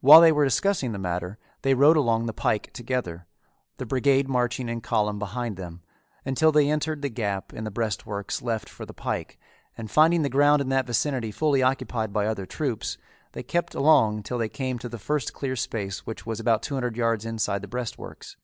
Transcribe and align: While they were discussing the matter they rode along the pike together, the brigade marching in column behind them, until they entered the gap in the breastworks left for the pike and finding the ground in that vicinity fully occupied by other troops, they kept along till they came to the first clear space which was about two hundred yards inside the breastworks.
While 0.00 0.20
they 0.20 0.30
were 0.30 0.44
discussing 0.44 0.92
the 0.92 1.00
matter 1.00 1.36
they 1.62 1.74
rode 1.74 1.96
along 1.96 2.26
the 2.26 2.32
pike 2.32 2.72
together, 2.72 3.26
the 3.78 3.84
brigade 3.84 4.28
marching 4.28 4.68
in 4.68 4.80
column 4.80 5.18
behind 5.18 5.56
them, 5.56 5.82
until 6.24 6.52
they 6.52 6.70
entered 6.70 7.02
the 7.02 7.08
gap 7.08 7.52
in 7.52 7.64
the 7.64 7.70
breastworks 7.72 8.40
left 8.40 8.68
for 8.68 8.86
the 8.86 8.94
pike 8.94 9.40
and 9.76 9.90
finding 9.90 10.22
the 10.22 10.28
ground 10.30 10.60
in 10.62 10.68
that 10.68 10.86
vicinity 10.86 11.32
fully 11.32 11.60
occupied 11.60 12.12
by 12.12 12.26
other 12.28 12.46
troops, 12.46 12.98
they 13.32 13.42
kept 13.42 13.74
along 13.74 14.22
till 14.22 14.38
they 14.38 14.48
came 14.48 14.78
to 14.78 14.88
the 14.88 14.96
first 14.96 15.34
clear 15.34 15.56
space 15.56 16.06
which 16.06 16.24
was 16.24 16.38
about 16.38 16.62
two 16.62 16.74
hundred 16.74 16.96
yards 16.96 17.24
inside 17.26 17.62
the 17.62 17.66
breastworks. 17.66 18.36